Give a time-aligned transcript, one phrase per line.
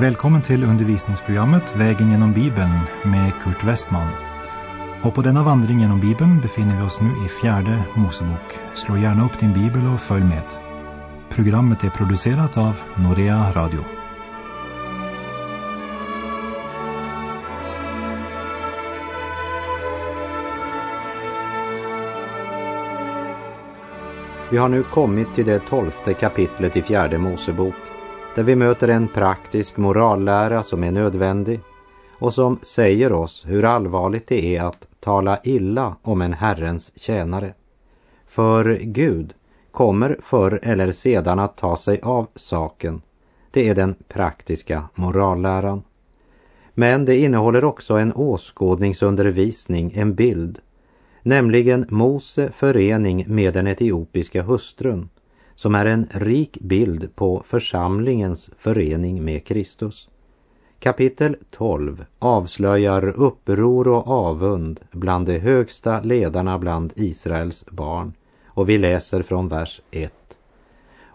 [0.00, 2.70] Välkommen till undervisningsprogrammet Vägen genom Bibeln
[3.04, 4.08] med Kurt Westman.
[5.02, 8.58] Och på denna vandring genom Bibeln befinner vi oss nu i fjärde Mosebok.
[8.74, 10.42] Slå gärna upp din bibel och följ med.
[11.28, 13.84] Programmet är producerat av Norea Radio.
[24.50, 27.74] Vi har nu kommit till det tolfte kapitlet i fjärde Mosebok
[28.36, 31.60] där vi möter en praktisk morallära som är nödvändig
[32.18, 37.54] och som säger oss hur allvarligt det är att tala illa om en Herrens tjänare.
[38.26, 39.34] För Gud
[39.70, 43.02] kommer förr eller sedan att ta sig av saken.
[43.50, 45.82] Det är den praktiska moralläran.
[46.74, 50.58] Men det innehåller också en åskådningsundervisning, en bild,
[51.22, 55.08] nämligen Mose förening med den etiopiska hustrun
[55.56, 60.08] som är en rik bild på församlingens förening med Kristus.
[60.78, 68.12] Kapitel 12 avslöjar uppror och avund bland de högsta ledarna bland Israels barn
[68.46, 70.12] och vi läser från vers 1.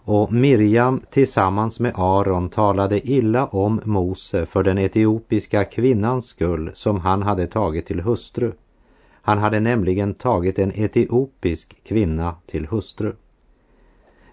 [0.04, 7.00] Och Miriam tillsammans med Aron talade illa om Mose för den etiopiska kvinnans skull som
[7.00, 8.52] han hade tagit till hustru.
[9.12, 13.12] Han hade nämligen tagit en etiopisk kvinna till hustru.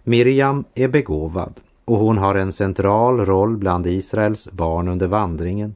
[0.04, 1.54] Miriam är begåvad
[1.86, 5.76] och hon har en central roll bland Israels barn under vandringen.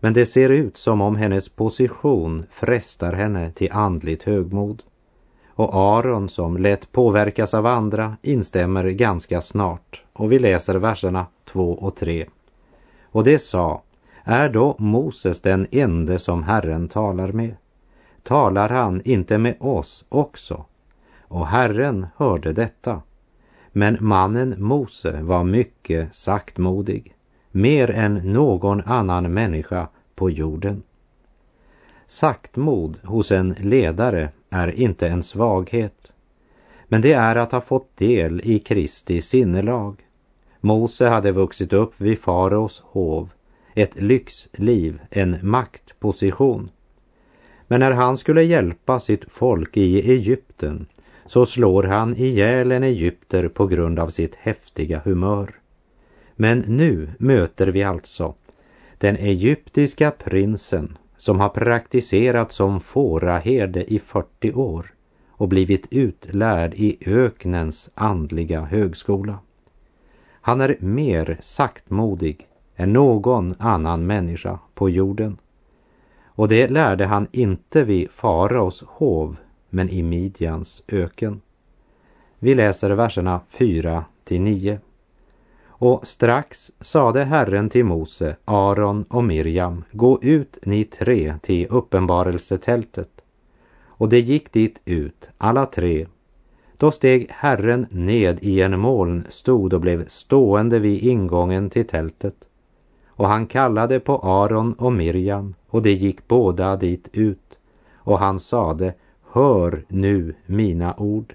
[0.00, 4.82] Men det ser ut som om hennes position frestar henne till andligt högmod.
[5.48, 11.72] Och Aron som lätt påverkas av andra instämmer ganska snart och vi läser verserna 2
[11.72, 12.26] och 3.
[13.02, 13.82] Och det sa,
[14.24, 17.54] är då Moses den ende som Herren talar med?
[18.22, 20.64] Talar han inte med oss också?
[21.20, 23.02] Och Herren hörde detta.
[23.78, 27.14] Men mannen Mose var mycket saktmodig,
[27.50, 30.82] mer än någon annan människa på jorden.
[32.06, 36.12] Saktmod hos en ledare är inte en svaghet,
[36.88, 40.06] men det är att ha fått del i Kristi sinnelag.
[40.60, 43.30] Mose hade vuxit upp vid faraos hov,
[43.74, 46.70] ett lyxliv, en maktposition.
[47.66, 50.86] Men när han skulle hjälpa sitt folk i Egypten
[51.28, 55.54] så slår han ihjäl en egypter på grund av sitt häftiga humör.
[56.36, 58.34] Men nu möter vi alltså
[58.98, 64.94] den egyptiska prinsen som har praktiserat som fåraherde i 40 år
[65.30, 69.38] och blivit utlärd i öknens andliga högskola.
[70.40, 72.46] Han är mer saktmodig
[72.76, 75.38] än någon annan människa på jorden.
[76.24, 79.36] Och det lärde han inte vid faraos hov
[79.70, 81.40] men i Midjans öken.
[82.38, 84.80] Vi läser verserna 4 till 9.
[85.66, 93.10] Och strax sade Herren till Mose, Aron och Mirjam, gå ut ni tre till uppenbarelsetältet.
[93.86, 96.06] Och det gick dit ut, alla tre.
[96.76, 102.34] Då steg Herren ned i en molnstod och blev stående vid ingången till tältet.
[103.06, 107.58] Och han kallade på Aron och Mirjam och de gick båda dit ut.
[107.94, 108.94] Och han sade,
[109.38, 111.34] hör nu mina ord.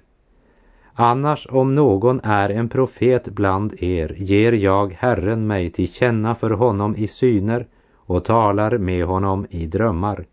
[0.94, 6.50] Annars om någon är en profet bland er ger jag Herren mig till känna för
[6.50, 10.24] honom i syner och talar med honom i drömmar.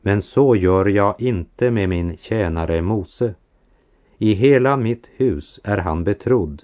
[0.00, 3.34] Men så gör jag inte med min tjänare Mose.
[4.18, 6.62] I hela mitt hus är han betrodd.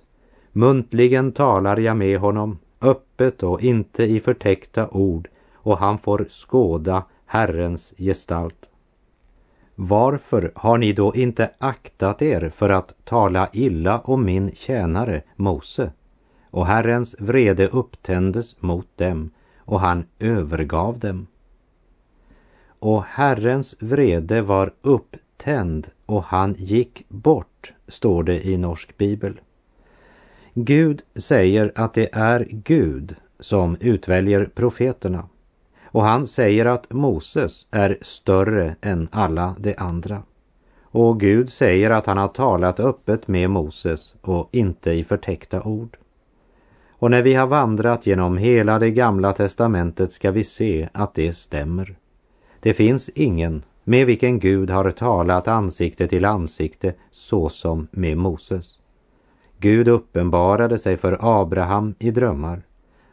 [0.53, 7.05] Muntligen talar jag med honom, öppet och inte i förtäckta ord, och han får skåda
[7.27, 8.72] Herrens gestalt.
[9.75, 15.93] Varför har ni då inte aktat er för att tala illa om min tjänare Mose?
[16.51, 21.27] Och Herrens vrede upptändes mot dem och han övergav dem.
[22.79, 29.41] Och Herrens vrede var upptänd och han gick bort, står det i norsk bibel.
[30.55, 35.29] Gud säger att det är Gud som utväljer profeterna
[35.93, 40.23] och han säger att Moses är större än alla de andra.
[40.83, 45.97] Och Gud säger att han har talat öppet med Moses och inte i förtäckta ord.
[46.91, 51.33] Och när vi har vandrat genom hela det gamla testamentet ska vi se att det
[51.33, 51.97] stämmer.
[52.61, 58.79] Det finns ingen med vilken Gud har talat ansikte till ansikte så som med Moses.
[59.59, 62.63] Gud uppenbarade sig för Abraham i drömmar.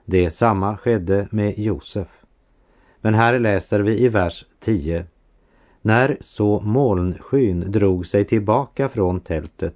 [0.05, 2.18] Det samma skedde med Josef.
[3.01, 5.05] Men här läser vi i vers 10.
[5.81, 9.75] När så molnskyn drog sig tillbaka från tältet,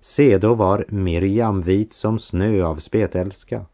[0.00, 3.66] se då var Miriam vit som snö av spetälska.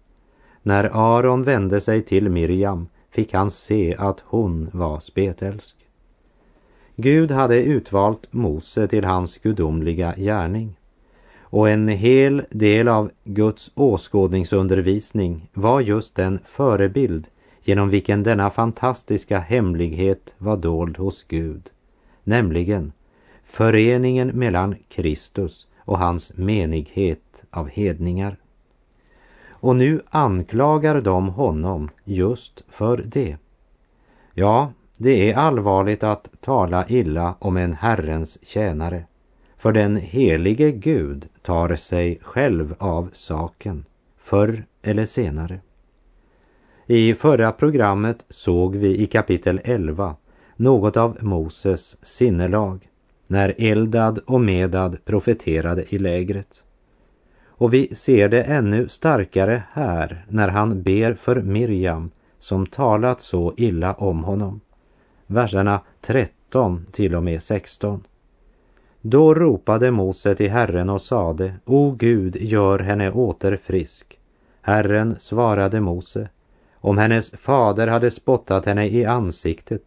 [0.63, 5.77] När Aron vände sig till Miriam fick han se att hon var spetälsk.
[6.97, 10.77] Gud hade utvalt Mose till hans gudomliga gärning.
[11.41, 17.29] Och en hel del av Guds åskådningsundervisning var just den förebild
[17.63, 21.71] genom vilken denna fantastiska hemlighet var dold hos Gud,
[22.25, 22.93] nämligen
[23.45, 28.37] föreningen mellan Kristus och hans menighet av hedningar.
[29.49, 33.37] Och nu anklagar de honom just för det.
[34.35, 39.05] Ja, det är allvarligt att tala illa om en Herrens tjänare.
[39.57, 43.85] För den helige Gud tar sig själv av saken,
[44.19, 45.61] förr eller senare.
[46.87, 50.17] I förra programmet såg vi i kapitel 11
[50.57, 52.89] något av Moses sinnelag
[53.27, 56.63] när Eldad och Medad profeterade i lägret.
[57.45, 63.55] Och vi ser det ännu starkare här när han ber för Miriam som talat så
[63.57, 64.61] illa om honom.
[65.27, 68.05] Verserna 13 till och med 16.
[69.01, 74.19] Då ropade Mose till Herren och sade, O Gud, gör henne åter frisk.
[74.63, 76.29] Herren svarade Mose,
[76.83, 79.83] om hennes fader hade spottat henne i ansiktet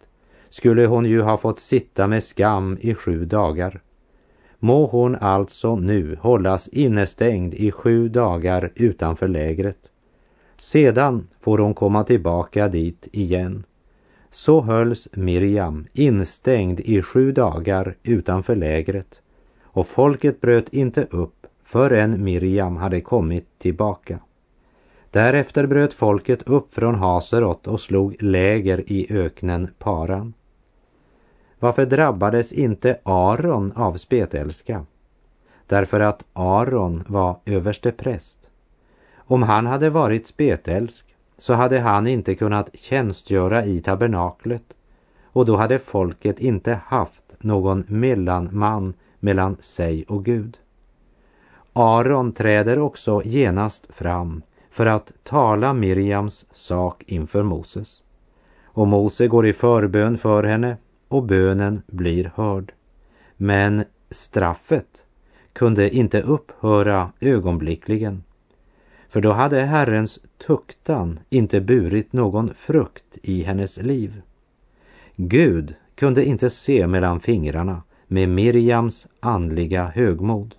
[0.49, 3.81] skulle hon ju ha fått sitta med skam i sju dagar.
[4.59, 9.77] Må hon alltså nu hållas innestängd i sju dagar utanför lägret.
[10.57, 13.63] Sedan får hon komma tillbaka dit igen.
[14.31, 19.21] Så hölls Miriam instängd i sju dagar utanför lägret
[19.63, 24.19] och folket bröt inte upp förrän Miriam hade kommit tillbaka.
[25.15, 30.33] Därefter bröt folket upp från Haserot och slog läger i öknen Paran.
[31.59, 34.85] Varför drabbades inte Aron av spetälska?
[35.67, 38.49] Därför att Aron var överste präst.
[39.15, 41.05] Om han hade varit spetälsk
[41.37, 44.75] så hade han inte kunnat tjänstgöra i tabernaklet
[45.23, 50.57] och då hade folket inte haft någon mellanman mellan sig och Gud.
[51.73, 54.41] Aron träder också genast fram
[54.75, 58.01] för att tala Miriams sak inför Moses.
[58.65, 60.77] Och Mose går i förbön för henne
[61.07, 62.73] och bönen blir hörd.
[63.37, 65.05] Men straffet
[65.53, 68.23] kunde inte upphöra ögonblickligen.
[69.09, 74.21] För då hade Herrens tuktan inte burit någon frukt i hennes liv.
[75.15, 80.55] Gud kunde inte se mellan fingrarna med Miriams andliga högmod.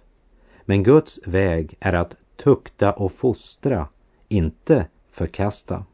[0.65, 3.89] Men Guds väg är att tukta och fostra,
[4.29, 5.85] inte förkasta.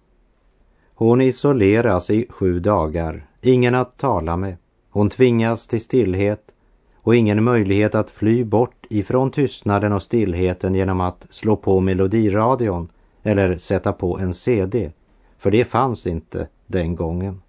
[0.94, 4.56] Hon isoleras i sju dagar, ingen att tala med.
[4.90, 6.52] Hon tvingas till stillhet
[6.94, 12.88] och ingen möjlighet att fly bort ifrån tystnaden och stillheten genom att slå på melodiradion
[13.22, 14.92] eller sätta på en CD,
[15.38, 17.42] för det fanns inte den gången.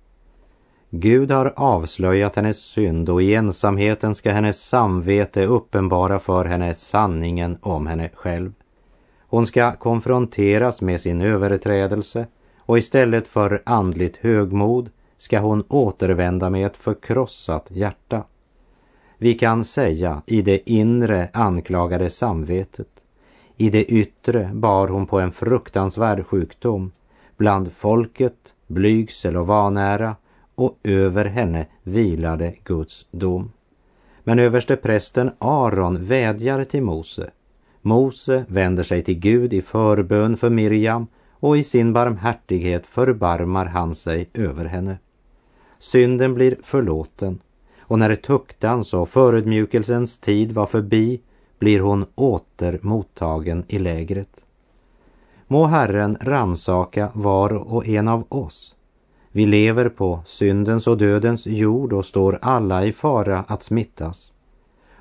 [0.90, 7.58] Gud har avslöjat hennes synd och i ensamheten ska hennes samvete uppenbara för henne sanningen
[7.62, 8.52] om henne själv.
[9.34, 12.28] Hon ska konfronteras med sin överträdelse
[12.60, 18.24] och istället för andligt högmod ska hon återvända med ett förkrossat hjärta.
[19.18, 22.88] Vi kan säga i det inre anklagade samvetet.
[23.58, 26.92] I det yttre bar hon på en fruktansvärd sjukdom.
[27.38, 30.16] Bland folket blygsel och vanära
[30.56, 33.52] och över henne vilade Guds dom.
[34.24, 37.32] Men överste prästen Aron vädjar till Mose.
[37.86, 43.96] Mose vänder sig till Gud i förbön för Miriam och i sin barmhärtighet förbarmar han
[43.96, 44.98] sig över henne.
[45.80, 47.40] Synden blir förlåten
[47.80, 51.22] och när tuktans och förödmjukelsens tid var förbi
[51.60, 54.44] blir hon åter mottagen i lägret.
[55.48, 58.76] Må Herren ransaka var och en av oss.
[59.32, 64.33] Vi lever på syndens och dödens jord och står alla i fara att smittas.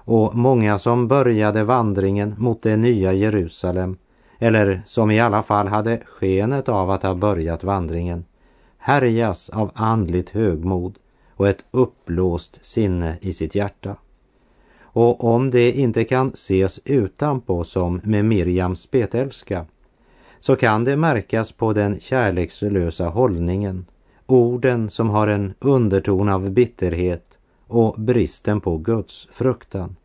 [0.04, 3.96] Och många som började vandringen mot det nya Jerusalem,
[4.38, 8.24] eller som i alla fall hade skenet av att ha börjat vandringen,
[8.78, 10.98] härjas av andligt högmod
[11.36, 13.96] och ett uppblåst sinne i sitt hjärta.
[14.82, 19.66] Och om det inte kan ses utanpå som med Miriams spetälska
[20.40, 23.86] så kan det märkas på den kärlekslösa hållningen,
[24.26, 27.31] orden som har en underton av bitterhet
[27.72, 29.96] och bristen på Guds fruktan.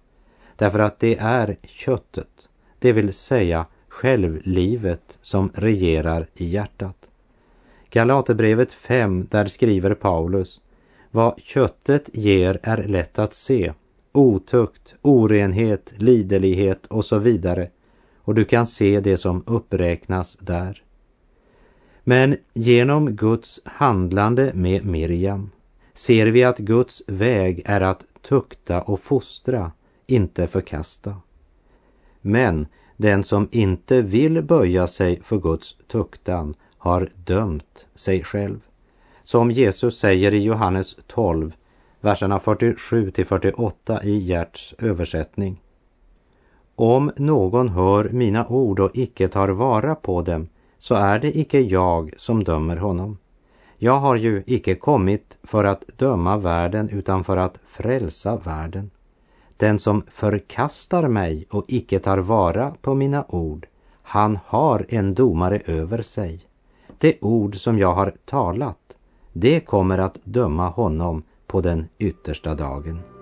[0.55, 7.09] Därför att det är köttet, det vill säga självlivet som regerar i hjärtat.
[7.89, 10.61] Galaterbrevet 5, där skriver Paulus
[11.11, 13.73] vad köttet ger är lätt att se.
[14.11, 17.69] Otukt, orenhet, liderlighet och så vidare.
[18.17, 20.83] Och du kan se det som uppräknas där.
[22.03, 25.49] Men genom Guds handlande med Miriam
[25.97, 29.71] ser vi att Guds väg är att tukta och fostra,
[30.05, 31.15] inte förkasta.
[32.21, 38.59] Men den som inte vill böja sig för Guds tuktan har dömt sig själv.
[39.23, 41.53] Som Jesus säger i Johannes 12,
[42.01, 45.61] verserna 47 till 48 i Gerts översättning.
[46.75, 51.59] Om någon hör mina ord och icke tar vara på dem, så är det icke
[51.59, 53.17] jag som dömer honom.
[53.79, 58.91] Jag har ju icke kommit för att döma världen utan för att frälsa världen.
[59.57, 63.67] Den som förkastar mig och icke tar vara på mina ord,
[64.01, 66.39] han har en domare över sig.
[66.97, 68.97] Det ord som jag har talat,
[69.33, 73.16] det kommer att döma honom på den yttersta dagen.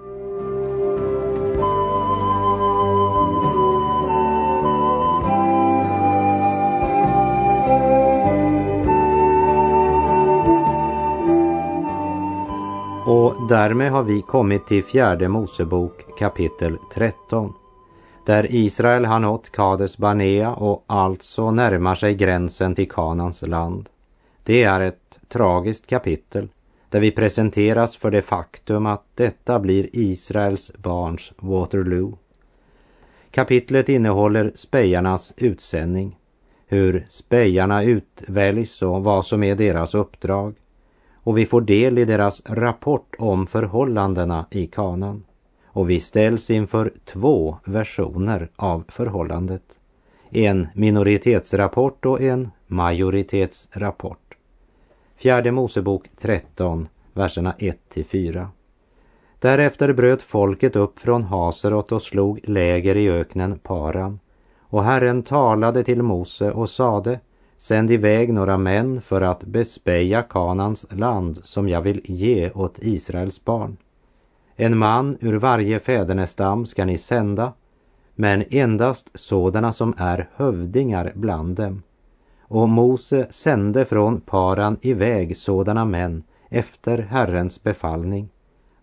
[13.49, 17.53] Därmed har vi kommit till fjärde Mosebok kapitel 13.
[18.25, 23.89] Där Israel har nått Kades Barnea och alltså närmar sig gränsen till Kanans land.
[24.43, 26.47] Det är ett tragiskt kapitel
[26.89, 32.17] där vi presenteras för det faktum att detta blir Israels barns Waterloo.
[33.31, 36.17] Kapitlet innehåller spejarnas utsändning,
[36.67, 40.55] hur spejarna utväljs och vad som är deras uppdrag
[41.25, 45.23] och vi får del i deras rapport om förhållandena i kanan.
[45.65, 49.79] Och vi ställs inför två versioner av förhållandet.
[50.29, 54.37] En minoritetsrapport och en majoritetsrapport.
[55.15, 58.49] Fjärde Mosebok 13, verserna 1 till 4.
[59.39, 64.19] Därefter bröt folket upp från Haserot och slog läger i öknen Paran.
[64.59, 67.19] Och Herren talade till Mose och sade
[67.57, 73.45] Sänd iväg några män för att bespeja Kanans land som jag vill ge åt Israels
[73.45, 73.77] barn.
[74.55, 77.53] En man ur varje fädernestam ska ni sända,
[78.15, 81.83] men endast sådana som är hövdingar bland dem.
[82.41, 88.29] Och Mose sände från Paran iväg sådana män efter Herrens befallning.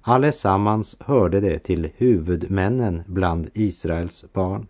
[0.01, 4.67] Allesammans hörde det till huvudmännen bland Israels barn.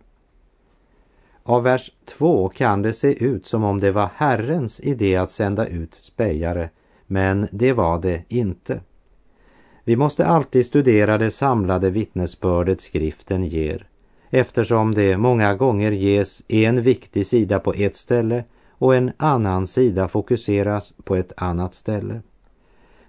[1.45, 5.67] Av vers 2 kan det se ut som om det var Herrens idé att sända
[5.67, 6.69] ut spejare,
[7.07, 8.79] men det var det inte.
[9.83, 13.87] Vi måste alltid studera det samlade vittnesbördet skriften ger,
[14.29, 20.07] eftersom det många gånger ges en viktig sida på ett ställe och en annan sida
[20.07, 22.21] fokuseras på ett annat ställe.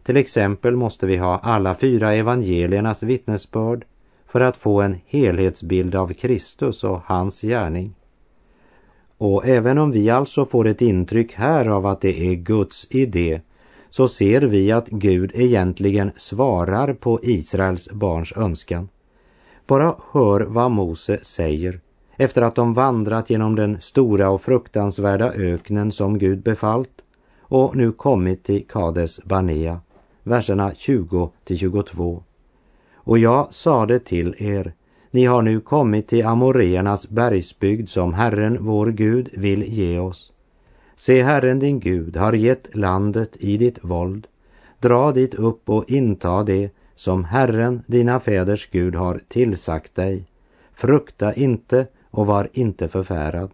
[0.03, 3.85] Till exempel måste vi ha alla fyra evangeliernas vittnesbörd
[4.27, 7.95] för att få en helhetsbild av Kristus och hans gärning.
[9.19, 13.41] Och även om vi alltså får ett intryck här av att det är Guds idé
[13.91, 18.89] så ser vi att Gud egentligen svarar på Israels barns önskan.
[19.67, 21.81] Bara hör vad Mose säger
[22.17, 27.03] efter att de vandrat genom den stora och fruktansvärda öknen som Gud befallt
[27.41, 29.81] och nu kommit till Kades Barnea,
[30.23, 32.23] verserna 20 till 22.
[32.95, 34.73] Och jag sade till er,
[35.15, 40.33] ni har nu kommit till Amoreernas bergsbygd som Herren vår Gud vill ge oss.
[40.97, 44.27] Se, Herren din Gud har gett landet i ditt våld.
[44.81, 50.25] Dra dit upp och inta det som Herren, dina fäders Gud, har tillsagt dig.
[50.75, 53.51] Frukta inte och var inte förfärad.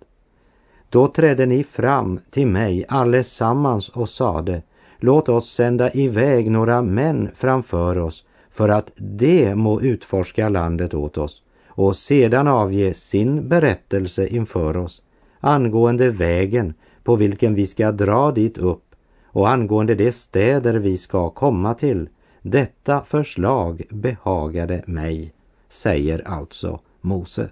[0.89, 4.63] Då trädde ni fram till mig allesammans och sade,
[4.99, 11.19] låt oss sända iväg några män framför oss för att de må utforska landet åt
[11.19, 15.03] oss och sedan avge sin berättelse inför oss
[15.41, 16.75] angående vägen
[17.05, 22.09] på vilken vi ska dra dit upp och angående de städer vi ska komma till.
[22.43, 25.33] Detta förslag behagade mig,
[25.69, 27.49] säger alltså Mose.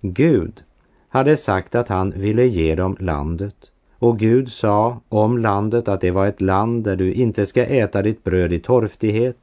[0.00, 0.62] Gud
[1.08, 6.10] hade sagt att han ville ge dem landet och Gud sa om landet att det
[6.10, 9.36] var ett land där du inte ska äta ditt bröd i torftighet,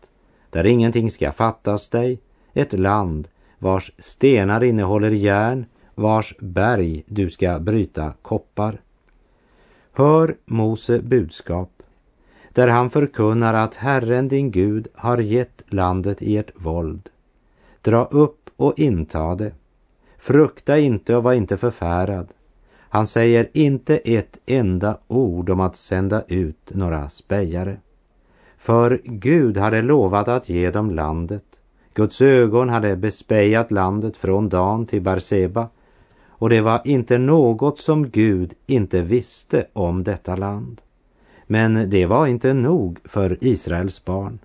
[0.50, 2.20] där ingenting ska fattas dig,
[2.54, 3.28] ett land
[3.62, 5.66] vars stenar innehåller järn,
[5.96, 8.82] vars berg du ska bryta koppar.
[9.94, 11.84] Hör Mose budskap,
[12.54, 17.10] där han förkunnar att Herren din Gud har gett landet i ert våld.
[17.82, 19.52] Dra upp och inta det.
[20.18, 22.28] Frukta inte och var inte förfärad.
[22.78, 27.78] Han säger inte ett enda ord om att sända ut några spejare.
[28.58, 31.51] För Gud hade lovat att ge dem landet
[31.94, 35.70] Guds ögon hade bespejat landet från Dan till Barseba
[36.42, 40.82] och det var inte något som Gud inte visste om detta land.
[41.48, 44.40] Men det var inte nog för Israels barn.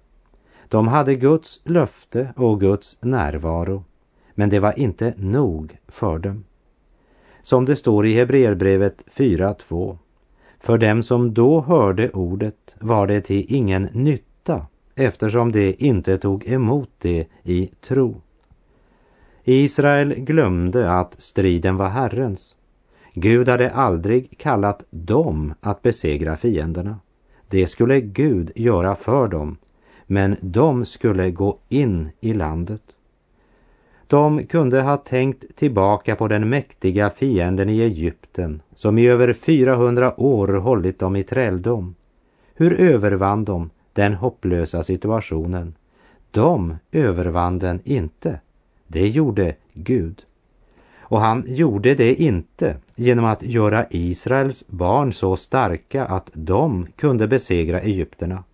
[0.68, 3.84] De hade Guds löfte och Guds närvaro,
[4.34, 6.44] men det var inte nog för dem.
[7.42, 9.98] Som det står i Hebreerbrevet 4.2.
[10.60, 14.25] För dem som då hörde ordet var det till ingen nytta
[14.96, 18.20] eftersom de inte tog emot det i tro.
[19.44, 22.56] Israel glömde att striden var Herrens.
[23.14, 26.98] Gud hade aldrig kallat dem att besegra fienderna.
[27.48, 29.56] Det skulle Gud göra för dem,
[30.06, 32.82] men de skulle gå in i landet.
[34.06, 40.20] De kunde ha tänkt tillbaka på den mäktiga fienden i Egypten som i över 400
[40.20, 41.94] år hållit dem i träldom.
[42.54, 45.74] Hur övervann de den hopplösa situationen?
[46.30, 48.40] De övervann den inte.
[48.86, 50.22] Det gjorde Gud.
[50.98, 57.28] Och han gjorde det inte genom att göra Israels barn så starka att de kunde
[57.28, 58.44] besegra egypterna.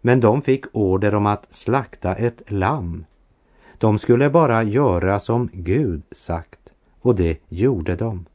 [0.00, 3.04] Men de fick order om att slakta ett lamm.
[3.78, 6.60] De skulle bara göra som Gud sagt
[7.00, 8.26] och det gjorde de.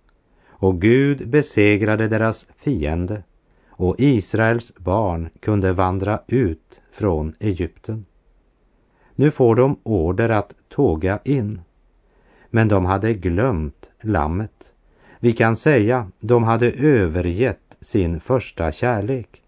[0.48, 3.24] Och Gud besegrade deras fiende
[3.80, 8.06] och Israels barn kunde vandra ut från Egypten.
[9.16, 11.62] Nu får de order att tåga in.
[12.50, 14.72] Men de hade glömt lammet.
[15.20, 19.42] Vi kan säga de hade övergett sin första kärlek.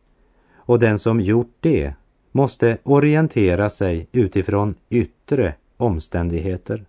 [0.54, 1.94] Och den som gjort det
[2.32, 6.86] måste orientera sig utifrån yttre omständigheter.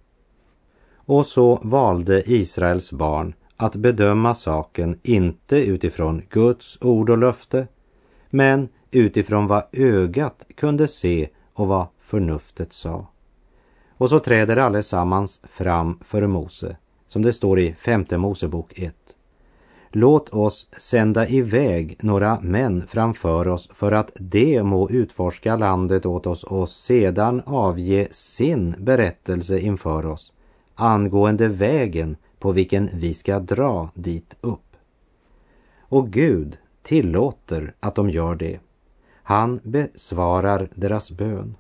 [0.95, 7.67] Och så valde Israels barn att bedöma saken inte utifrån Guds ord och löfte,
[8.31, 13.07] men utifrån vad ögat kunde se och vad förnuftet sa.
[13.97, 18.95] Och så träder allesammans fram för Mose, som det står i femte Mosebok 1.
[19.91, 26.27] Låt oss sända iväg några män framför oss för att de må utforska landet åt
[26.27, 30.33] oss och sedan avge sin berättelse inför oss
[30.75, 34.77] angående vägen på vilken vi ska dra dit upp.
[35.81, 38.61] Och Gud tillåter att de gör det.
[39.23, 41.55] Han besvarar deras bön.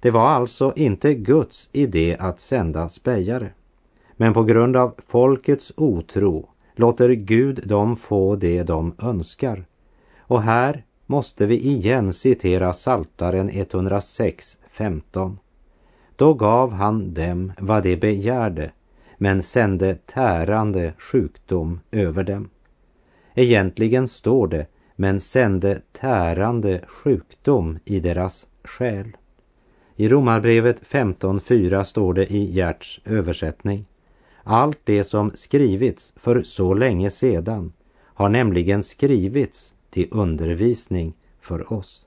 [0.00, 3.50] Det var alltså inte Guds idé att sända spejare.
[4.16, 9.64] Men på grund av folkets otro låter Gud dem få det de önskar.
[10.18, 15.38] Och här måste vi igen citera Saltaren 106, 15.
[16.16, 18.70] Då gav han dem vad de begärde,
[19.24, 22.50] men sände tärande sjukdom över dem.
[23.34, 29.16] Egentligen står det, men sände tärande sjukdom i deras själ.
[29.96, 33.86] I Romarbrevet 15.4 står det i Gerts översättning.
[34.42, 42.06] Allt det som skrivits för så länge sedan har nämligen skrivits till undervisning för oss.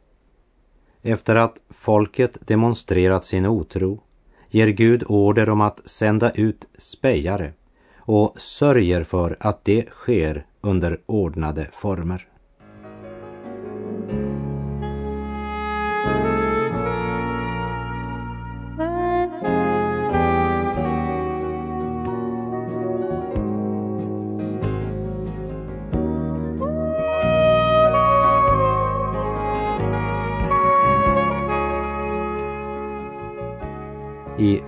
[1.01, 4.01] Efter att folket demonstrerat sin otro
[4.49, 7.53] ger Gud order om att sända ut spejare
[7.97, 12.27] och sörjer för att det sker under ordnade former.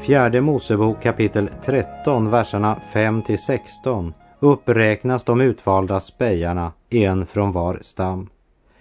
[0.10, 7.80] Fjärde Mosebok kapitel 13, verserna 5 till 16 uppräknas de utvalda spejarna, en från var
[7.82, 8.30] stam.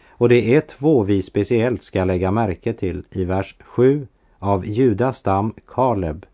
[0.08, 4.06] Och det är två vi speciellt ska lägga märke till i vers 7
[4.38, 6.26] av Judas stam Kaleb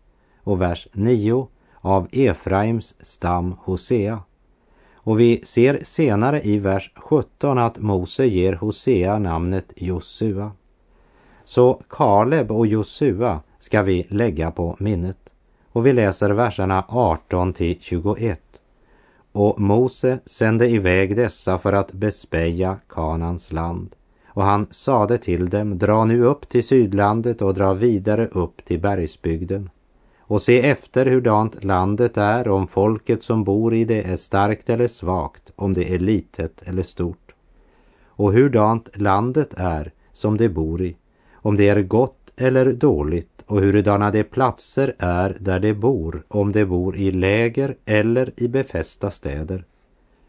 [0.43, 1.47] och vers 9
[1.81, 4.19] av Efraims stam Hosea.
[4.95, 10.51] Och vi ser senare i vers 17 att Mose ger Hosea namnet Josua.
[11.45, 15.17] Så Kaleb och Josua ska vi lägga på minnet.
[15.71, 18.41] Och vi läser verserna 18 till 21.
[19.31, 23.95] Och Mose sände iväg dessa för att bespeja Kanans land.
[24.27, 28.79] Och han sade till dem, dra nu upp till sydlandet och dra vidare upp till
[28.79, 29.69] bergsbygden.
[30.19, 34.87] Och se efter hurdant landet är, om folket som bor i det är starkt eller
[34.87, 37.33] svagt, om det är litet eller stort.
[38.05, 40.95] Och hurdant landet är som det bor i,
[41.33, 46.51] om det är gott eller dåligt och hurudana de platser är där de bor, om
[46.51, 49.65] de bor i läger eller i befästa städer.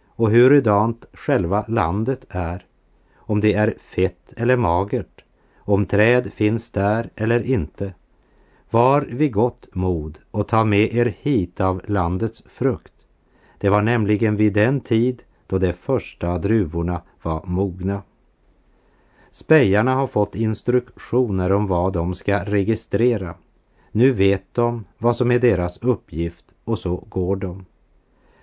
[0.07, 2.65] Och hurudant själva landet är,
[3.17, 5.25] om det är fett eller magert,
[5.59, 7.95] om träd finns där eller inte.
[8.71, 12.93] Var vid gott mod och ta med er hit av landets frukt.
[13.59, 18.03] Det var nämligen vid den tid då de första druvorna var mogna.
[19.37, 23.35] Spejarna har fått instruktioner om vad de ska registrera.
[23.91, 27.65] Nu vet de vad som är deras uppgift och så går de.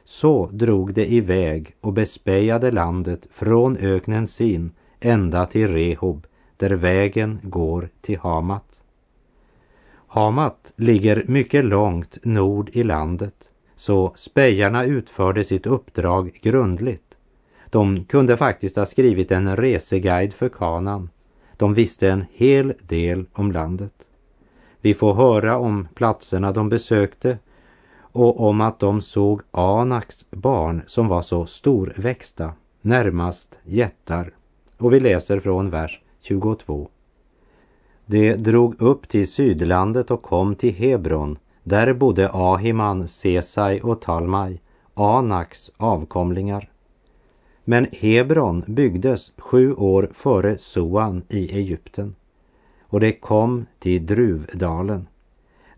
[0.03, 6.27] Så drog de iväg och bespejade landet från öknen Sin ända till Rehob
[6.57, 8.83] där vägen går till Hamat.
[10.07, 17.12] Hamat ligger mycket långt nord i landet så spejarna utförde sitt uppdrag grundligt.
[17.73, 21.09] De kunde faktiskt ha skrivit en reseguide för kanan.
[21.57, 23.93] De visste en hel del om landet.
[24.81, 27.37] Vi får höra om platserna de besökte
[27.97, 34.33] och om att de såg Anaks barn som var så storväxta, närmast jättar.
[34.77, 36.89] Och vi läser från vers 22.
[38.05, 41.37] De drog upp till sydlandet och kom till Hebron.
[41.63, 44.59] Där bodde Ahiman, Sesai och Talmai,
[44.93, 46.72] Anaks avkomlingar.
[47.63, 52.15] Men Hebron byggdes sju år före Soan i Egypten
[52.81, 55.07] och det kom till Druvdalen.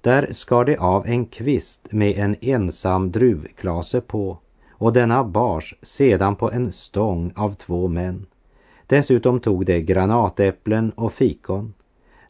[0.01, 4.37] Där skar det av en kvist med en ensam druvklase på
[4.71, 8.25] och denna bars sedan på en stång av två män.
[8.87, 11.73] Dessutom tog det granatäpplen och fikon.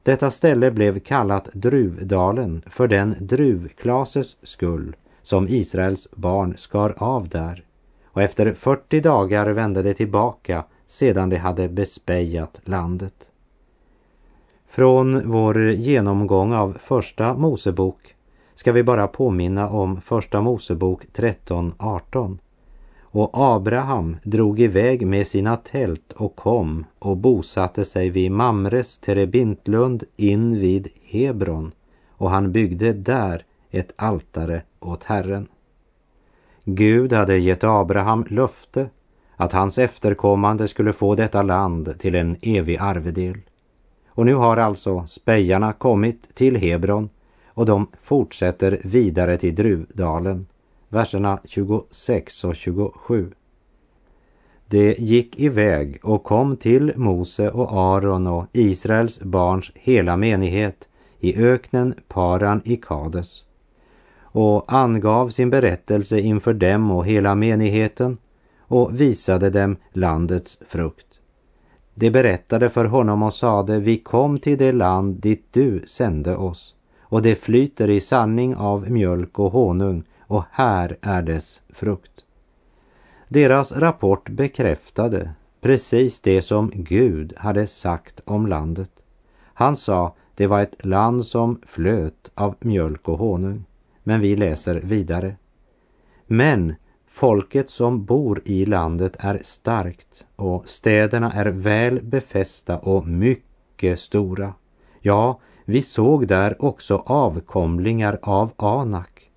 [0.03, 7.63] Detta ställe blev kallat Druvdalen för den druvklases skull som Israels barn skar av där.
[8.15, 13.29] Och efter 40 dagar vände de tillbaka sedan de hade bespejat landet.
[14.67, 18.15] Från vår genomgång av Första Mosebok
[18.55, 22.37] ska vi bara påminna om Första Mosebok 13.18.
[23.01, 30.03] Och Abraham drog iväg med sina tält och kom och bosatte sig vid Mamres terebintlund
[30.15, 31.71] in vid Hebron
[32.09, 35.47] och han byggde där ett altare åt Herren.
[36.67, 38.89] Gud hade gett Abraham löfte
[39.35, 43.37] att hans efterkommande skulle få detta land till en evig arvedel.
[44.07, 47.09] Och nu har alltså spejarna kommit till Hebron
[47.47, 50.45] och de fortsätter vidare till Druvdalen,
[50.89, 53.31] verserna 26 och 27.
[54.67, 60.87] Det gick iväg och kom till Mose och Aron och Israels barns hela menighet
[61.19, 63.43] i öknen Paran i Kades
[64.35, 68.17] och angav sin berättelse inför dem och hela menigheten
[68.59, 71.05] och visade dem landets frukt.
[71.93, 76.75] De berättade för honom och sade, vi kom till det land dit du sände oss
[77.01, 82.23] och det flyter i sanning av mjölk och honung och här är dess frukt.
[83.27, 88.91] Deras rapport bekräftade precis det som Gud hade sagt om landet.
[89.43, 93.65] Han sa det var ett land som flöt av mjölk och honung.
[94.07, 95.35] Men vi läser vidare.
[96.27, 96.75] Men
[97.15, 104.53] Folket som bor i landet är starkt och städerna är väl befästa och mycket stora.
[104.99, 109.29] Ja, vi såg där också avkomlingar av Anak.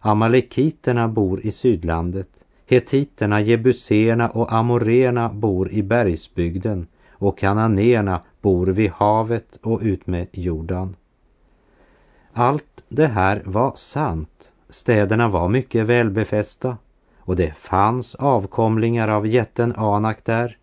[0.00, 2.44] Amalekiterna bor i sydlandet.
[2.66, 10.96] Hetiterna, jebuséerna och amoréerna bor i bergsbygden och kananéerna bor vid havet och utmed Jordan.
[12.32, 14.52] Allt det här var sant.
[14.68, 16.76] Städerna var mycket välbefästa
[17.18, 20.58] och det fanns avkomlingar av jätten Anak där.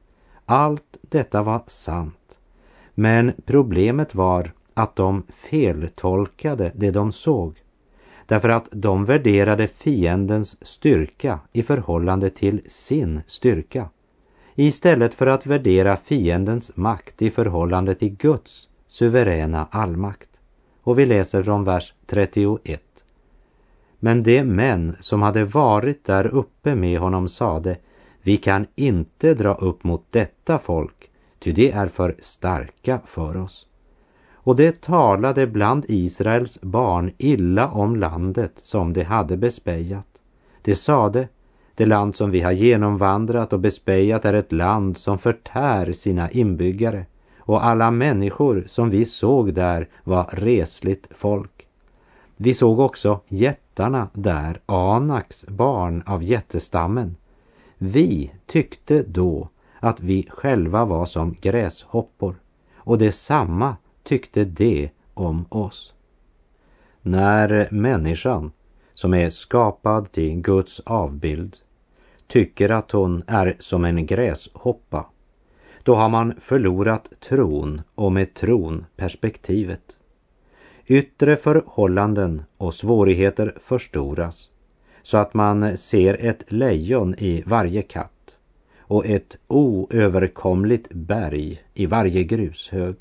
[0.46, 2.38] Allt detta var sant.
[2.94, 7.56] Men problemet var att de feltolkade det de såg.
[8.26, 13.90] Därför att de värderade fiendens styrka i förhållande till sin styrka.
[14.56, 20.31] Istället för att värdera fiendens makt i förhållande till Guds suveräna allmakt.
[20.84, 22.82] Och vi läser från vers 31.
[24.00, 27.78] Men de män som hade varit där uppe med honom sade,
[28.22, 33.68] vi kan inte dra upp mot detta folk, ty det är för starka för oss.
[34.44, 40.22] Och det talade bland Israels barn illa om landet som de hade bespejat.
[40.62, 41.28] De sade,
[41.76, 47.06] det land som vi har genomvandrat och bespejat är ett land som förtär sina inbyggare
[47.52, 51.68] och alla människor som vi såg där var resligt folk.
[52.38, 57.16] Vi såg också jättarna där, Anaks barn av jättestammen.
[57.78, 62.36] Vi tyckte då att vi själva var som gräshoppor
[62.76, 65.94] och detsamma tyckte de om oss.
[67.02, 68.52] När människan,
[68.94, 71.58] som är skapad till Guds avbild,
[72.28, 75.06] tycker att hon är som en gräshoppa,
[75.84, 79.98] då har man förlorat tron och med tron perspektivet.
[80.88, 84.52] Yttre förhållanden och svårigheter förstoras.
[85.04, 88.38] så att man ser ett lejon i varje katt
[88.80, 92.96] och ett oöverkomligt berg i varje grushög.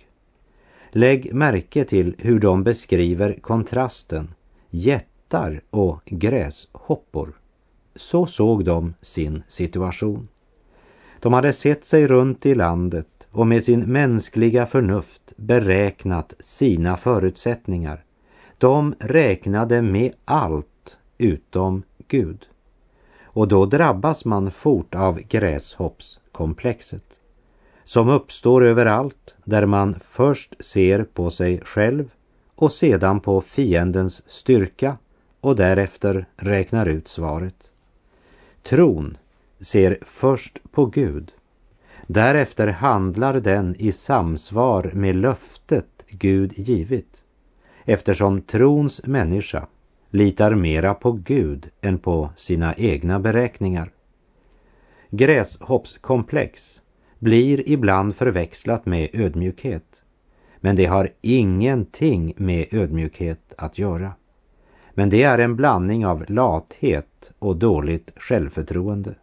[0.91, 4.35] Lägg märke till hur de beskriver kontrasten
[4.71, 7.33] jättar och gräshoppor.
[7.97, 10.29] Så såg de sin situation.
[11.21, 18.05] De hade sett sig runt i landet och med sin mänskliga förnuft beräknat sina förutsättningar.
[18.59, 22.47] De räknade med allt utom Gud.
[23.23, 27.05] Och då drabbas man fort av gräshoppskomplexet
[27.85, 32.11] som uppstår överallt där man först ser på sig själv
[32.55, 34.97] och sedan på fiendens styrka
[35.41, 37.71] och därefter räknar ut svaret.
[38.63, 39.17] Tron
[39.61, 41.33] ser först på Gud.
[42.07, 47.25] Därefter handlar den i samsvar med löftet Gud givit.
[47.85, 49.67] Eftersom trons människa
[50.11, 53.91] litar mera på Gud än på sina egna beräkningar.
[55.11, 56.81] Gräshoppskomplex
[57.19, 60.03] blir ibland förväxlat med ödmjukhet.
[60.61, 64.13] Men det har ingenting med ödmjukhet att göra.
[64.95, 69.15] Men det är en blandning av lathet och dåligt självförtroende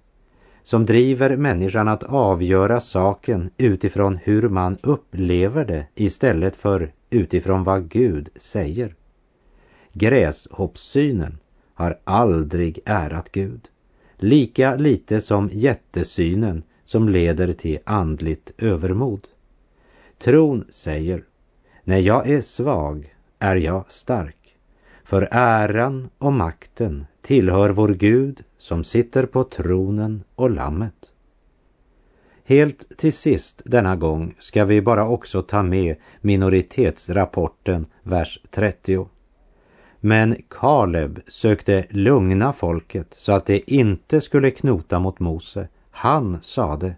[0.68, 7.90] som driver människan att avgöra saken utifrån hur man upplever det istället för utifrån vad
[7.90, 8.96] Gud säger.
[9.94, 11.38] Gräshoppssynen
[11.74, 13.70] har aldrig ärat Gud.
[14.16, 19.28] Lika lite som jättesynen som leder till andligt övermod.
[20.18, 21.24] Tron säger,
[21.84, 24.37] när jag är svag är jag stark.
[25.08, 31.14] För äran och makten tillhör vår Gud som sitter på tronen och lammet.
[32.44, 39.08] Helt till sist denna gång ska vi bara också ta med minoritetsrapporten, vers 30.
[40.00, 45.68] Men Kaleb sökte lugna folket så att det inte skulle knota mot Mose.
[45.92, 46.96] Han sade,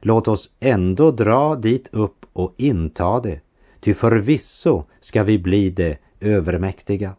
[0.00, 3.40] låt oss ändå dra dit upp och inta det,
[3.80, 7.14] ty förvisso ska vi bli det övermäktiga.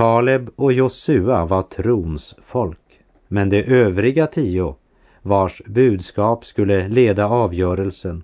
[0.00, 4.76] Kaleb och Josua var trons folk, men de övriga tio,
[5.22, 8.22] vars budskap skulle leda avgörelsen,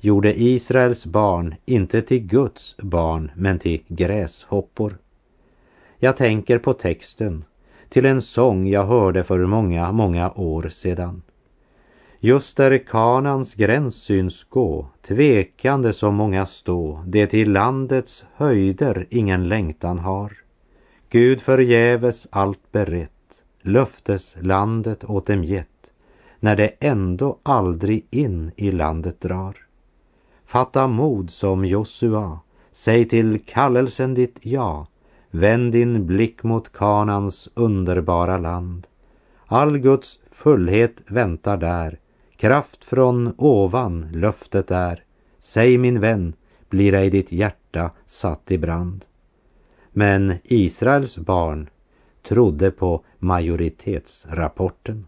[0.00, 4.98] gjorde Israels barn inte till Guds barn, men till gräshoppor.
[5.98, 7.44] Jag tänker på texten
[7.88, 11.22] till en sång jag hörde för många, många år sedan.
[12.20, 19.48] Just där Kanans gräns syns gå, tvekande som många stå, det till landets höjder ingen
[19.48, 20.47] längtan har.
[21.10, 25.90] Gud förgäves allt berett, löfteslandet åt dem gett,
[26.40, 29.56] när det ändå aldrig in i landet drar.
[30.46, 32.40] Fatta mod som Josua,
[32.70, 34.86] säg till kallelsen ditt ja,
[35.30, 38.86] vänd din blick mot Kanans underbara land.
[39.46, 41.98] All Guds fullhet väntar där,
[42.36, 45.04] kraft från ovan löftet är.
[45.38, 46.32] Säg min vän,
[46.68, 49.04] blir ej ditt hjärta satt i brand.
[49.98, 51.68] Men Israels barn
[52.22, 55.06] trodde på majoritetsrapporten.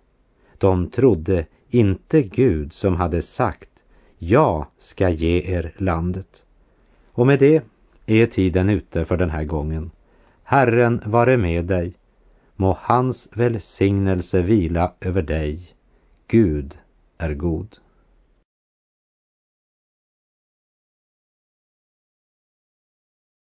[0.58, 3.70] De trodde inte Gud som hade sagt
[4.18, 6.44] jag ska ge er landet.
[7.12, 7.62] Och med det
[8.06, 9.90] är tiden ute för den här gången.
[10.42, 11.94] Herren vare med dig.
[12.56, 15.74] Må hans välsignelse vila över dig.
[16.26, 16.78] Gud
[17.18, 17.76] är god.